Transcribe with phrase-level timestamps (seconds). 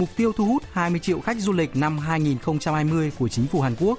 [0.00, 3.74] mục tiêu thu hút 20 triệu khách du lịch năm 2020 của chính phủ Hàn
[3.80, 3.98] Quốc.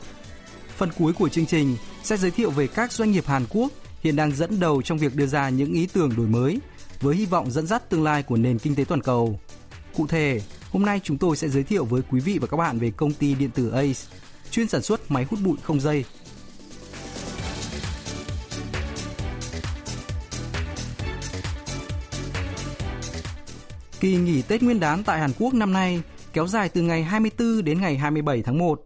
[0.77, 4.15] Phần cuối của chương trình sẽ giới thiệu về các doanh nghiệp Hàn Quốc hiện
[4.15, 6.59] đang dẫn đầu trong việc đưa ra những ý tưởng đổi mới
[7.01, 9.39] với hy vọng dẫn dắt tương lai của nền kinh tế toàn cầu.
[9.95, 10.41] Cụ thể,
[10.71, 13.13] hôm nay chúng tôi sẽ giới thiệu với quý vị và các bạn về công
[13.13, 14.01] ty điện tử Ace,
[14.51, 16.05] chuyên sản xuất máy hút bụi không dây
[24.01, 26.01] Kỳ nghỉ Tết Nguyên đán tại Hàn Quốc năm nay
[26.33, 28.83] kéo dài từ ngày 24 đến ngày 27 tháng 1.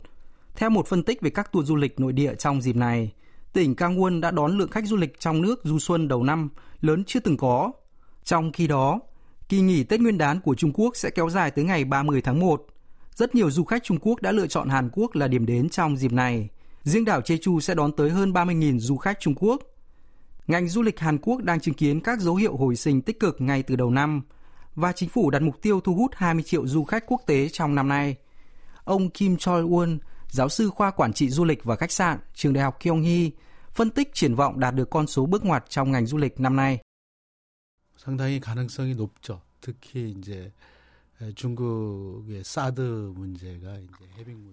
[0.55, 3.11] Theo một phân tích về các tour du lịch nội địa trong dịp này,
[3.53, 6.49] tỉnh Gangwon đã đón lượng khách du lịch trong nước du xuân đầu năm
[6.81, 7.71] lớn chưa từng có.
[8.23, 8.99] Trong khi đó,
[9.49, 12.39] kỳ nghỉ Tết Nguyên đán của Trung Quốc sẽ kéo dài tới ngày 30 tháng
[12.39, 12.65] 1.
[13.15, 15.97] Rất nhiều du khách Trung Quốc đã lựa chọn Hàn Quốc là điểm đến trong
[15.97, 16.49] dịp này.
[16.83, 19.61] Riêng đảo Jeju sẽ đón tới hơn 30.000 du khách Trung Quốc.
[20.47, 23.41] Ngành du lịch Hàn Quốc đang chứng kiến các dấu hiệu hồi sinh tích cực
[23.41, 24.21] ngay từ đầu năm–
[24.74, 27.74] và chính phủ đặt mục tiêu thu hút 20 triệu du khách quốc tế trong
[27.74, 28.16] năm nay.
[28.84, 32.64] Ông Kim Chol-won, giáo sư khoa quản trị du lịch và khách sạn, trường đại
[32.64, 33.30] học Kyonghee,
[33.72, 36.56] phân tích triển vọng đạt được con số bước ngoặt trong ngành du lịch năm
[36.56, 36.78] nay.
[38.00, 39.42] 상당히 가능성이 높죠.
[39.60, 40.52] 특히 이제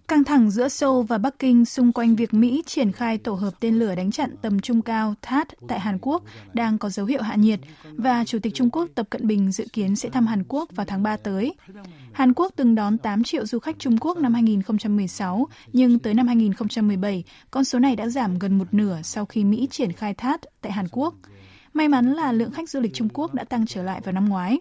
[0.08, 3.54] Căng thẳng giữa Seoul và Bắc Kinh xung quanh việc Mỹ triển khai tổ hợp
[3.60, 6.22] tên lửa đánh chặn tầm trung cao THAAD tại Hàn Quốc
[6.54, 9.66] đang có dấu hiệu hạ nhiệt và Chủ tịch Trung Quốc Tập Cận Bình dự
[9.72, 11.54] kiến sẽ thăm Hàn Quốc vào tháng 3 tới.
[12.12, 16.26] Hàn Quốc từng đón 8 triệu du khách Trung Quốc năm 2016, nhưng tới năm
[16.26, 20.40] 2017, con số này đã giảm gần một nửa sau khi Mỹ triển khai THAAD
[20.60, 21.14] tại Hàn Quốc.
[21.74, 24.28] May mắn là lượng khách du lịch Trung Quốc đã tăng trở lại vào năm
[24.28, 24.60] ngoái.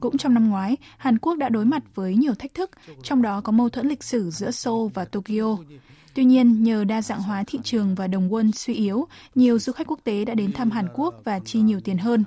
[0.00, 2.70] Cũng trong năm ngoái, Hàn Quốc đã đối mặt với nhiều thách thức,
[3.02, 5.56] trong đó có mâu thuẫn lịch sử giữa Seoul và Tokyo.
[6.14, 9.72] Tuy nhiên, nhờ đa dạng hóa thị trường và đồng won suy yếu, nhiều du
[9.72, 12.24] khách quốc tế đã đến thăm Hàn Quốc và chi nhiều tiền hơn.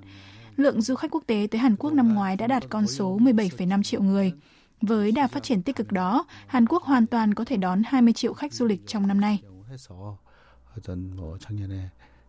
[0.55, 3.83] Lượng du khách quốc tế tới Hàn Quốc năm ngoái đã đạt con số 17,5
[3.83, 4.33] triệu người.
[4.81, 8.13] Với đà phát triển tích cực đó, Hàn Quốc hoàn toàn có thể đón 20
[8.13, 9.39] triệu khách du lịch trong năm nay.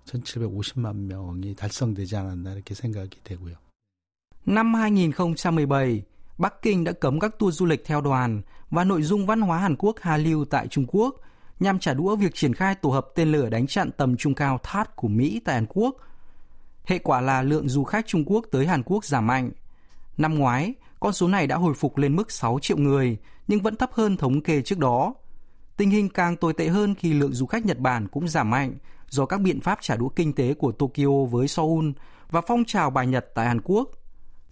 [0.04, 3.56] 1750만 명이 달성되지 않았나 이렇게 생각이 되고요.
[4.45, 6.03] Năm 2017,
[6.37, 9.59] Bắc Kinh đã cấm các tour du lịch theo đoàn và nội dung văn hóa
[9.59, 11.15] Hàn Quốc Hallyu tại Trung Quốc
[11.59, 14.57] nhằm trả đũa việc triển khai tổ hợp tên lửa đánh chặn tầm trung cao
[14.63, 15.95] THAAD của Mỹ tại Hàn Quốc.
[16.85, 19.51] Hệ quả là lượng du khách Trung Quốc tới Hàn Quốc giảm mạnh.
[20.17, 23.17] Năm ngoái, con số này đã hồi phục lên mức 6 triệu người,
[23.47, 25.13] nhưng vẫn thấp hơn thống kê trước đó.
[25.77, 28.73] Tình hình càng tồi tệ hơn khi lượng du khách Nhật Bản cũng giảm mạnh
[29.09, 31.89] do các biện pháp trả đũa kinh tế của Tokyo với Seoul
[32.29, 33.89] và phong trào bài Nhật tại Hàn Quốc.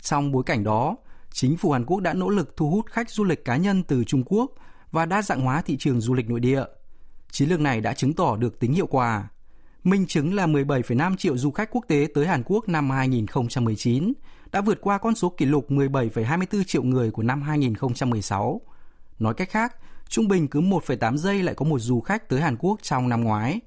[0.10, 0.98] Trong bối cảnh đó,
[1.32, 4.04] chính phủ Hàn Quốc đã nỗ lực thu hút khách du lịch cá nhân từ
[4.04, 4.52] Trung Quốc
[4.92, 6.64] và đa dạng hóa thị trường du lịch nội địa.
[7.32, 9.30] Chiến lược này đã chứng tỏ được tính hiệu quả.
[9.84, 14.14] Minh chứng là 17,5 triệu du khách quốc tế tới Hàn Quốc năm 2019,
[14.52, 18.62] đã vượt qua con số kỷ lục 17,24 triệu người của năm 2016.
[19.20, 19.76] Nói cách khác,
[20.10, 23.24] trung bình cứ 1,8 giây lại có một du khách tới Hàn Quốc trong năm
[23.24, 23.60] ngoái.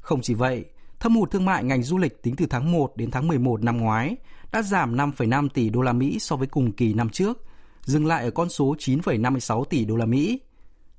[0.00, 0.64] Không chỉ vậy,
[1.00, 3.78] thâm hụt thương mại ngành du lịch tính từ tháng 1 đến tháng 11 năm
[3.78, 4.16] ngoái
[4.52, 7.44] đã giảm 5,5 tỷ đô la Mỹ so với cùng kỳ năm trước,
[7.84, 10.40] dừng lại ở con số 9,56 tỷ đô la Mỹ.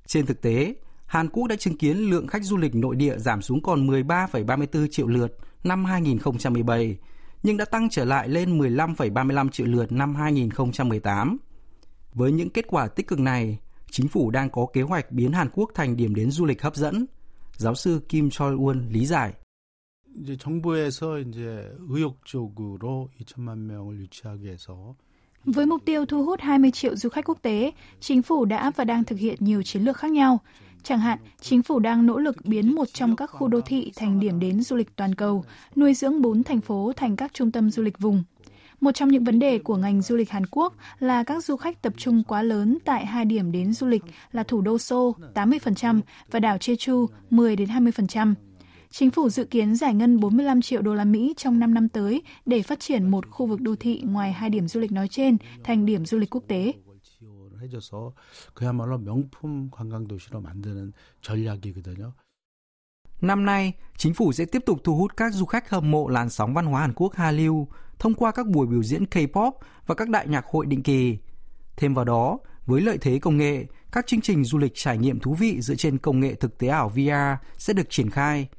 [0.06, 0.74] Trên thực tế,
[1.06, 4.88] Hàn Quốc đã chứng kiến lượng khách du lịch nội địa giảm xuống còn 13,34
[4.90, 6.96] triệu lượt năm 2017,
[7.42, 11.36] nhưng đã tăng trở lại lên 15,35 triệu lượt năm 2018.
[12.14, 13.58] Với những kết quả tích cực này,
[13.90, 16.76] chính phủ đang có kế hoạch biến Hàn Quốc thành điểm đến du lịch hấp
[16.76, 17.06] dẫn.
[17.56, 19.32] Giáo sư Kim Chol-won lý giải.
[20.19, 24.95] 이제 정부에서 이제 의욕적으로 2천만 명을 유치하기 위해서
[25.45, 28.83] với mục tiêu thu hút 20 triệu du khách quốc tế, chính phủ đã và
[28.83, 30.39] đang thực hiện nhiều chiến lược khác nhau.
[30.83, 34.19] Chẳng hạn, chính phủ đang nỗ lực biến một trong các khu đô thị thành
[34.19, 35.45] điểm đến du lịch toàn cầu,
[35.75, 38.23] nuôi dưỡng bốn thành phố thành các trung tâm du lịch vùng.
[38.81, 41.81] Một trong những vấn đề của ngành du lịch Hàn Quốc là các du khách
[41.81, 46.01] tập trung quá lớn tại hai điểm đến du lịch là thủ đô Seoul 80%
[46.31, 48.33] và đảo Jeju 10 đến 20%.
[48.92, 52.22] Chính phủ dự kiến giải ngân 45 triệu đô la Mỹ trong 5 năm tới
[52.46, 55.36] để phát triển một khu vực đô thị ngoài hai điểm du lịch nói trên
[55.64, 56.72] thành điểm du lịch quốc tế.
[63.20, 66.30] Năm nay, chính phủ sẽ tiếp tục thu hút các du khách hâm mộ làn
[66.30, 67.68] sóng văn hóa Hàn Quốc Hallyu
[67.98, 69.52] thông qua các buổi biểu diễn K-pop
[69.86, 71.18] và các đại nhạc hội định kỳ.
[71.76, 75.20] Thêm vào đó, với lợi thế công nghệ, các chương trình du lịch trải nghiệm
[75.20, 78.48] thú vị dựa trên công nghệ thực tế ảo VR sẽ được triển khai–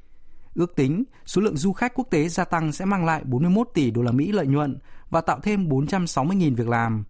[0.55, 3.91] Ước tính, số lượng du khách quốc tế gia tăng sẽ mang lại 41 tỷ
[3.91, 4.77] đô la Mỹ lợi nhuận
[5.09, 7.03] và tạo thêm 460.000 việc làm.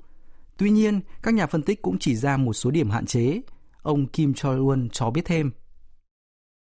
[0.57, 3.41] Tuy nhiên, các nhà phân tích cũng chỉ ra một số điểm hạn chế.
[3.81, 5.51] Ông Kim Chol-won cho biết thêm.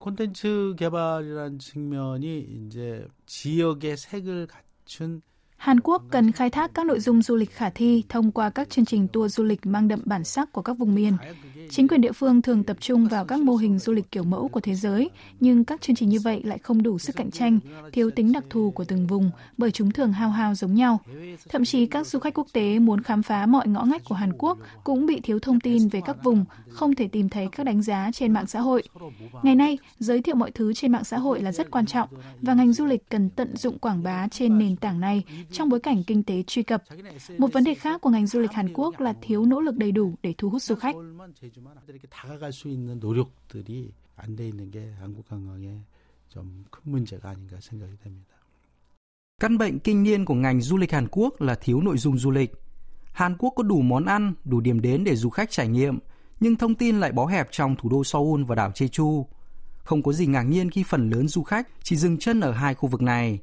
[0.01, 5.21] 콘텐츠 개발이라는 측면이 이제 지역의 색을 갖춘
[5.61, 8.71] Hàn Quốc cần khai thác các nội dung du lịch khả thi thông qua các
[8.71, 11.17] chương trình tour du lịch mang đậm bản sắc của các vùng miền.
[11.70, 14.48] Chính quyền địa phương thường tập trung vào các mô hình du lịch kiểu mẫu
[14.48, 15.10] của thế giới,
[15.40, 17.60] nhưng các chương trình như vậy lại không đủ sức cạnh tranh,
[17.94, 21.00] thiếu tính đặc thù của từng vùng bởi chúng thường hao hao giống nhau.
[21.50, 24.34] Thậm chí các du khách quốc tế muốn khám phá mọi ngõ ngách của Hàn
[24.38, 27.82] Quốc cũng bị thiếu thông tin về các vùng, không thể tìm thấy các đánh
[27.82, 28.84] giá trên mạng xã hội.
[29.44, 32.10] Ngày nay, giới thiệu mọi thứ trên mạng xã hội là rất quan trọng
[32.42, 35.80] và ngành du lịch cần tận dụng quảng bá trên nền tảng này trong bối
[35.80, 36.84] cảnh kinh tế truy cập.
[37.38, 39.92] Một vấn đề khác của ngành du lịch Hàn Quốc là thiếu nỗ lực đầy
[39.92, 40.96] đủ để thu hút du khách.
[41.89, 45.85] 이렇게 다가갈 수 있는 노력들이 안 돼 있는 게 한국 관광의
[46.29, 48.35] 좀 큰 문제가 아닌가 생각이 됩니다.
[49.41, 52.31] Căn bệnh kinh niên của ngành du lịch Hàn Quốc là thiếu nội dung du
[52.31, 52.53] lịch.
[53.13, 55.99] Hàn Quốc có đủ món ăn, đủ điểm đến để du khách trải nghiệm,
[56.41, 59.25] nhưng thông tin lại bó hẹp trong thủ đô Seoul và đảo Jeju.
[59.85, 62.75] Không có gì ngạc nhiên khi phần lớn du khách chỉ dừng chân ở hai
[62.75, 63.39] khu vực này.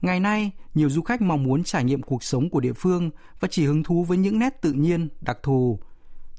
[0.00, 3.48] Ngày nay, nhiều du khách mong muốn trải nghiệm cuộc sống của địa phương và
[3.50, 5.78] chỉ hứng thú với những nét tự nhiên, đặc thù.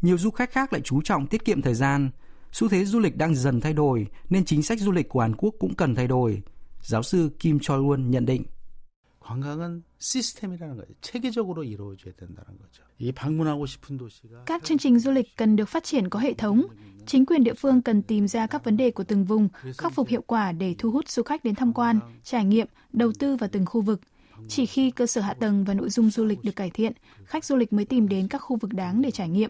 [0.02, 2.10] nhiều du khách khác lại chú trọng tiết kiệm thời gian.
[2.52, 5.36] Xu thế du lịch đang dần thay đổi nên chính sách du lịch của Hàn
[5.36, 6.42] Quốc cũng cần thay đổi.
[6.80, 8.44] Giáo sư Kim Choi Won nhận định.
[14.46, 16.62] Các chương trình du lịch cần được phát triển có hệ thống.
[17.06, 20.08] Chính quyền địa phương cần tìm ra các vấn đề của từng vùng, khắc phục
[20.08, 23.50] hiệu quả để thu hút du khách đến tham quan, trải nghiệm, đầu tư vào
[23.52, 24.00] từng khu vực.
[24.47, 26.93] Chỉ khi cơ sở hạ tầng và nội dung du lịch được cải thiện,
[27.25, 29.49] khách du lịch mới tìm đến các khu vực đáng để trải nghiệm.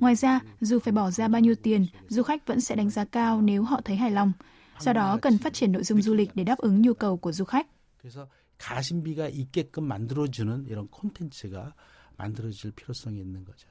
[0.00, 3.04] Ngoài ra, dù phải bỏ ra bao nhiêu tiền, du khách vẫn sẽ đánh giá
[3.04, 4.32] cao nếu họ thấy hài lòng.
[4.80, 7.32] Do đó, cần phát triển nội dung du lịch để đáp ứng nhu cầu của
[7.32, 7.66] du khách.
[8.02, 8.28] 그래서
[8.58, 11.74] 가심비가 있게끔 만들어주는 이런 콘텐츠가
[12.16, 13.68] 만들어질 필요성이 있는 거죠.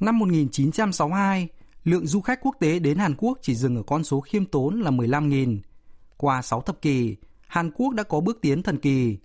[0.00, 1.48] Năm 1962,
[1.84, 4.80] lượng du khách quốc tế đến Hàn Quốc chỉ dừng ở con số khiêm tốn
[4.80, 5.58] là 15.000.
[6.16, 7.16] Qua 6 thập kỷ,
[7.46, 9.18] Hàn Quốc đã có bước tiến thần kỳ.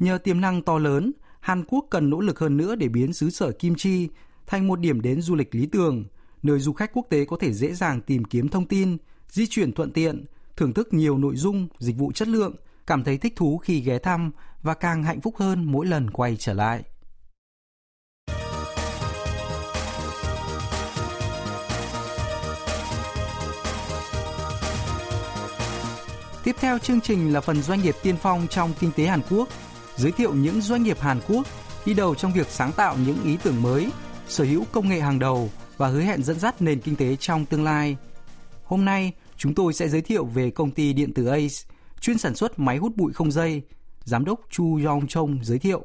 [0.00, 3.30] Nhờ tiềm năng to lớn, Hàn Quốc cần nỗ lực hơn nữa để biến xứ
[3.30, 4.08] sở Kim Chi
[4.46, 6.04] thành một điểm đến du lịch lý tưởng,
[6.42, 8.96] nơi du khách quốc tế có thể dễ dàng tìm kiếm thông tin,
[9.28, 10.24] di chuyển thuận tiện,
[10.56, 12.54] thưởng thức nhiều nội dung, dịch vụ chất lượng,
[12.86, 14.30] cảm thấy thích thú khi ghé thăm
[14.62, 16.82] và càng hạnh phúc hơn mỗi lần quay trở lại.
[26.44, 29.48] Tiếp theo chương trình là phần doanh nghiệp tiên phong trong kinh tế Hàn Quốc,
[29.96, 31.46] giới thiệu những doanh nghiệp Hàn Quốc
[31.86, 33.90] đi đầu trong việc sáng tạo những ý tưởng mới,
[34.28, 37.44] sở hữu công nghệ hàng đầu và hứa hẹn dẫn dắt nền kinh tế trong
[37.44, 37.96] tương lai.
[38.64, 41.56] Hôm nay, chúng tôi sẽ giới thiệu về công ty điện tử Ace,
[42.00, 43.62] chuyên sản xuất máy hút bụi không dây.
[44.04, 45.84] Giám đốc Chu Yong Chong giới thiệu.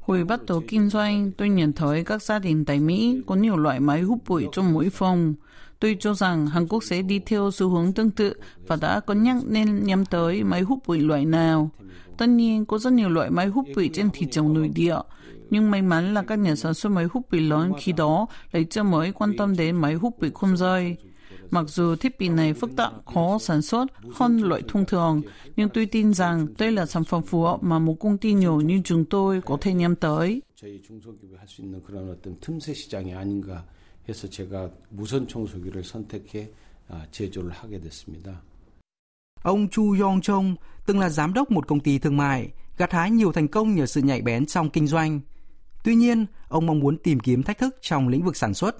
[0.00, 3.56] Hồi bắt đầu kinh doanh, tôi nhìn thấy các gia đình tại Mỹ có nhiều
[3.56, 5.34] loại máy hút bụi trong mỗi phòng.
[5.81, 8.33] Tôi cho rằng Hàn Quốc sẽ đi theo xu hướng tương tự
[8.67, 11.69] và đã cân nhắc nên nhắm tới máy hút bụi loại nào.
[12.17, 14.97] Tất nhiên, có rất nhiều loại máy hút bụi trên thị trường nội địa,
[15.49, 18.63] nhưng may mắn là các nhà sản xuất máy hút bụi lớn khi đó lại
[18.63, 20.97] chưa mới quan tâm đến máy hút bụi không dây.
[21.51, 25.21] Mặc dù thiết bị này phức tạp, khó sản xuất hơn loại thông thường,
[25.55, 28.55] nhưng tôi tin rằng đây là sản phẩm phù hợp mà một công ty nhỏ
[28.55, 30.41] như chúng tôi có thể nhắm tới.
[30.61, 33.63] 저희 중소기업이 할 수 있는 그런 어떤 틈새 시장이 아닌가
[34.07, 36.49] 해서 제가 무선 청소기를 선택해
[36.89, 38.41] 아, 제조를 하게 됐습니다.
[39.43, 40.55] Ông Chu Yong Chong
[40.85, 43.85] từng là giám đốc một công ty thương mại, gặt hái nhiều thành công nhờ
[43.85, 45.19] sự nhạy bén trong kinh doanh.
[45.83, 48.75] Tuy nhiên, ông mong muốn tìm kiếm thách thức trong lĩnh vực sản xuất.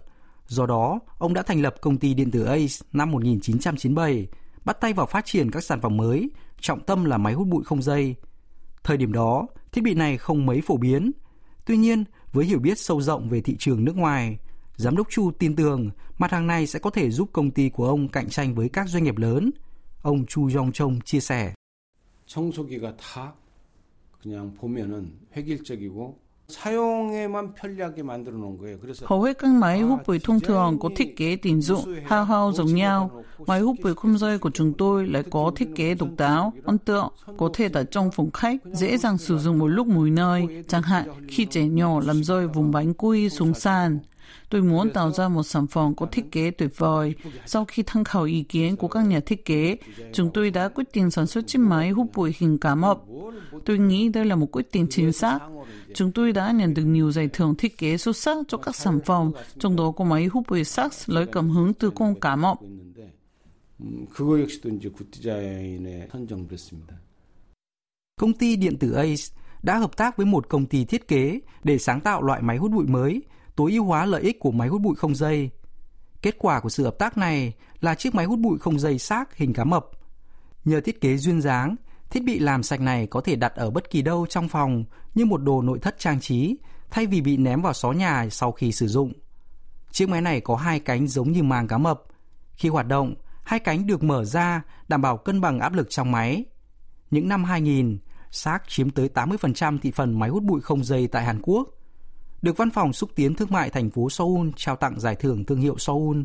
[0.48, 4.28] Do đó, ông đã thành lập công ty điện tử Ace năm 1997,
[4.66, 6.30] bắt tay vào phát triển các sản phẩm mới,
[6.62, 8.16] trọng tâm là máy hút bụi không dây.
[8.84, 11.12] Thời điểm đó, thiết bị này không mấy phổ biến.
[11.66, 12.04] Tuy nhiên,
[12.34, 14.38] với hiểu biết sâu rộng về thị trường nước ngoài,
[14.76, 17.88] giám đốc Chu tin tưởng mặt hàng này sẽ có thể giúp công ty của
[17.88, 19.52] ông cạnh tranh với các doanh nghiệp lớn.
[20.02, 21.54] Ông Chu Yong Chong chia sẻ.
[22.28, 23.34] 청소기가 다
[24.22, 28.80] 그냥 보면은 획일적이고 사용에만 편리하게 만들어 놓은 거예요.
[28.80, 32.24] 그래서 Hầu hết các máy hút bụi thông thường có thiết kế tín dụng, hao
[32.24, 33.24] hao giống nhau.
[33.48, 36.78] Máy hút bụi không dây của chúng tôi lại có thiết kế độc đáo, ấn
[36.78, 40.64] tượng, có thể đặt trong phòng khách, dễ dàng sử dụng một lúc mỗi nơi,
[40.68, 44.00] chẳng hạn khi trẻ nhỏ làm rơi vùng bánh quy xuống sàn.
[44.52, 47.16] Tôi muốn tạo ra một sản phẩm có thiết kế tuyệt vời.
[47.46, 49.78] Sau khi tham khảo ý kiến của các nhà thiết kế,
[50.14, 52.98] chúng tôi đã quyết định sản xuất chiếc máy hút bụi hình cá mập.
[53.66, 55.40] Tôi nghĩ đây là một quyết định chính xác.
[55.94, 59.00] Chúng tôi đã nhận được nhiều giải thưởng thiết kế xuất sắc cho các sản
[59.06, 62.58] phẩm, trong đó có máy hút bụi Saks lấy cảm hứng từ con cá mập.
[64.14, 66.96] 그거 역시도 이제 굿 디자인에 선정됐습니다.
[68.16, 69.24] Công ty điện tử Ace
[69.64, 72.72] đã hợp tác với một công ty thiết kế để sáng tạo loại máy hút
[72.72, 73.22] bụi mới,
[73.57, 75.51] tối ưu hóa lợi ích của máy hút bụi không dây.
[76.23, 79.37] Kết quả của sự hợp tác này là chiếc máy hút bụi không dây xác
[79.37, 79.87] hình cá mập.
[80.65, 81.77] Nhờ thiết kế duyên dáng,
[82.11, 85.25] thiết bị làm sạch này có thể đặt ở bất kỳ đâu trong phòng như
[85.25, 86.57] một đồ nội thất trang trí,
[86.91, 89.13] thay vì bị ném vào xó nhà sau khi sử dụng.
[89.91, 92.03] Chiếc máy này có hai cánh giống như màng cá mập.
[92.53, 96.13] Khi hoạt động, hai cánh được mở ra đảm bảo cân bằng áp lực trong
[96.13, 96.45] máy.
[97.11, 97.99] Những năm 2000,
[98.31, 101.69] xác chiếm tới 80% thị phần máy hút bụi không dây tại Hàn Quốc
[102.42, 105.60] Được Văn phòng xúc tiến thương mại thành phố Seoul trao tặng giải thưởng thương
[105.60, 106.22] hiệu Seoul,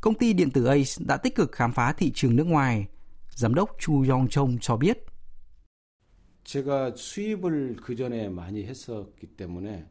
[0.00, 2.86] công ty điện tử Ace đã tích cực khám phá thị trường nước ngoài.
[3.30, 4.98] Giám đốc Chu Yong Chong cho biết.
[6.44, 9.86] 제가 수입을 그 전에 많이 했었기 때문에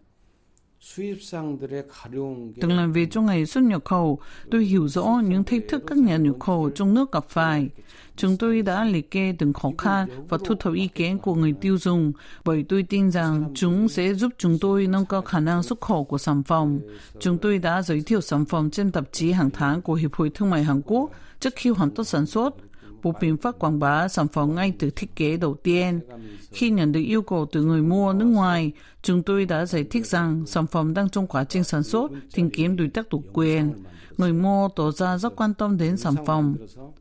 [2.61, 4.19] Từng làm việc trong ngày xuất nhập khẩu,
[4.50, 7.69] tôi hiểu rõ những thách thức các nhà nhập khẩu trong nước gặp phải.
[8.16, 11.55] Chúng tôi đã liệt kê từng khó khăn và thu thập ý kiến của người
[11.61, 12.12] tiêu dùng,
[12.45, 16.05] bởi tôi tin rằng chúng sẽ giúp chúng tôi nâng cao khả năng xuất khẩu
[16.05, 16.81] của sản phẩm.
[17.21, 20.31] Chúng tôi đã giới thiệu sản phẩm trên tạp chí hàng tháng của Hiệp hội
[20.35, 22.55] Thương mại Hàn Quốc trước khi hoàn tất sản xuất
[23.07, 26.01] bộ biện pháp quảng bá sản phẩm ngay từ thiết kế đầu tiên.
[26.53, 28.73] Khi nhận được yêu cầu từ người mua nước ngoài,
[29.03, 32.51] chúng tôi đã giải thích rằng sản phẩm đang trong quá trình sản xuất, tìm
[32.51, 33.73] kiếm đối tác độc quyền.
[34.19, 36.57] Người mua tỏ ra rất quan tâm đến sản phẩm.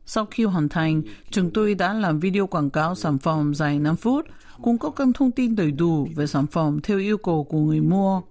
[0.06, 3.96] Sau khi hoàn thành, chúng tôi đã làm video quảng cáo sản phẩm dài 5
[3.96, 4.26] phút,
[4.62, 7.80] cung cấp các thông tin đầy đủ về sản phẩm theo yêu cầu của người
[7.80, 8.22] mua.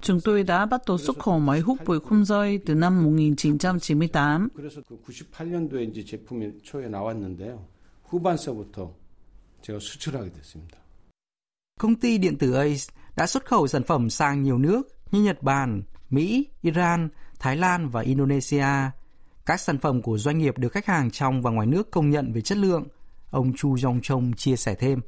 [0.00, 4.48] Chúng tôi đã bắt đầu xuất khẩu máy hút bụi không dây từ năm 1998.
[4.56, 7.58] 그래서 그 98년도에 이제 제품이 초에 나왔는데요.
[8.04, 8.94] 후반서부터
[9.62, 10.78] 제가 수출하게 됐습니다.
[11.80, 15.42] Công ty điện tử Ace đã xuất khẩu sản phẩm sang nhiều nước như Nhật
[15.42, 17.08] Bản, Mỹ, Iran,
[17.38, 18.66] Thái Lan và Indonesia.
[19.46, 22.32] Các sản phẩm của doanh nghiệp được khách hàng trong và ngoài nước công nhận
[22.32, 22.84] về chất lượng.
[23.30, 25.00] Ông Chu Jong Chong chia sẻ thêm.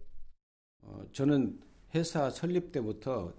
[0.83, 1.59] 어, 저는
[1.95, 3.33] 회사 설립 때부터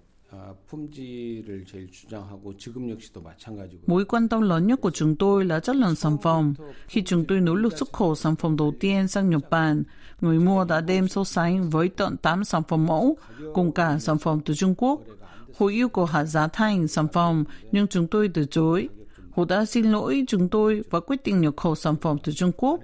[3.87, 6.53] Mối quan tâm lớn nhất của chúng tôi là chất lượng sản phẩm.
[6.87, 9.83] Khi chúng tôi nỗ lực xuất khẩu sản phẩm đầu tiên sang Nhật Bản,
[10.21, 13.17] người mua đã đem so sánh với tận 8 sản phẩm mẫu,
[13.53, 15.01] cùng cả sản phẩm từ Trung Quốc.
[15.59, 18.89] Họ yêu cầu hạ giá thành sản phẩm, nhưng chúng tôi từ chối.
[19.35, 22.51] Họ đã xin lỗi chúng tôi và quyết định nhập khẩu sản phẩm từ Trung
[22.57, 22.79] Quốc.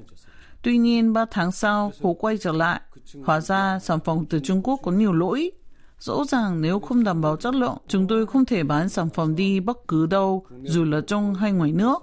[0.61, 2.81] Tuy nhiên, 3 tháng sau, họ quay trở lại.
[3.23, 5.51] Hóa ra, sản phẩm từ Trung Quốc có nhiều lỗi
[5.99, 9.35] Rõ ràng nếu không đảm bảo chất lượng, chúng tôi không thể bán sản phẩm
[9.35, 11.97] đi bất cứ đâu, dù là trong hay ngoài nước.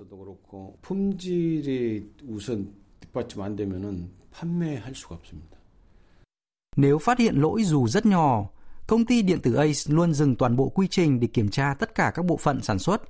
[6.76, 8.48] Nếu phát hiện lỗi dù rất nhỏ,
[8.86, 11.94] công ty điện tử Ace luôn dừng toàn bộ quy trình để kiểm tra tất
[11.94, 13.02] cả các bộ phận sản xuất.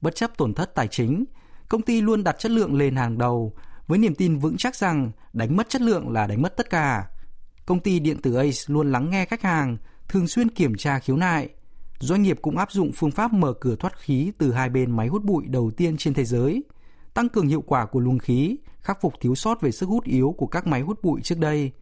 [0.00, 1.24] Bất chấp tổn thất tài chính,
[1.68, 3.52] công ty luôn đặt chất lượng lên hàng đầu
[3.86, 7.08] với niềm tin vững chắc rằng đánh mất chất lượng là đánh mất tất cả.
[7.66, 9.76] Công ty điện tử Ace luôn lắng nghe khách hàng,
[10.08, 11.48] thường xuyên kiểm tra khiếu nại.
[11.98, 15.08] Doanh nghiệp cũng áp dụng phương pháp mở cửa thoát khí từ hai bên máy
[15.08, 16.64] hút bụi đầu tiên trên thế giới,
[17.14, 20.34] tăng cường hiệu quả của luồng khí, khắc phục thiếu sót về sức hút yếu
[20.38, 21.72] của các máy hút bụi trước đây.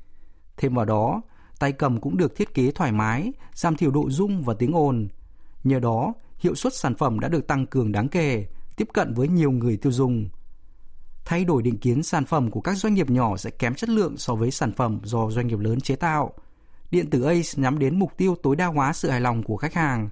[0.57, 1.23] Thêm vào đó,
[1.59, 5.09] tay cầm cũng được thiết kế thoải mái, giảm thiểu độ rung và tiếng ồn.
[5.65, 9.29] Nhờ đó, hiệu suất sản phẩm đã được tăng cường đáng kể, tiếp cận với
[9.29, 10.29] nhiều người tiêu dùng.
[11.25, 14.17] Thay đổi định kiến sản phẩm của các doanh nghiệp nhỏ sẽ kém chất lượng
[14.17, 16.33] so với sản phẩm do doanh nghiệp lớn chế tạo–
[16.95, 19.75] điện tử Ace nhắm đến mục tiêu tối đa hóa sự hài lòng của khách
[19.75, 20.09] hàng.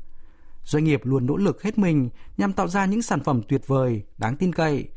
[0.65, 4.03] Doanh nghiệp luôn nỗ lực hết mình nhằm tạo ra những sản phẩm tuyệt vời,
[4.19, 4.89] đáng tin cậy.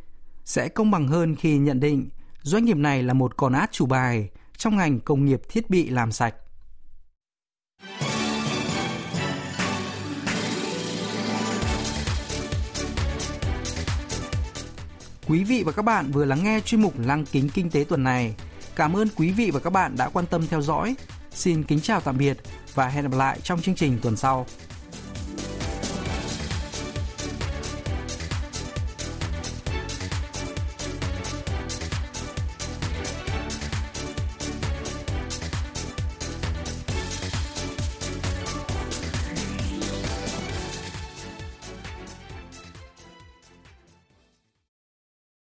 [0.46, 2.10] Sẽ công bằng hơn khi nhận định
[2.42, 5.90] doanh nghiệp này là một con át chủ bài trong ngành công nghiệp thiết bị
[5.90, 6.36] làm sạch.
[15.28, 18.04] Quý vị và các bạn vừa lắng nghe chuyên mục Lăng kính kinh tế tuần
[18.04, 18.36] này.
[18.76, 20.96] Cảm ơn quý vị và các bạn đã quan tâm theo dõi.
[21.36, 22.38] Xin kính chào tạm biệt
[22.74, 24.46] và hẹn gặp lại trong chương trình tuần sau.